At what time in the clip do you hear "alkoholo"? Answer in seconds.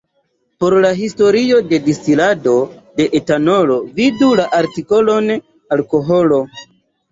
5.79-6.45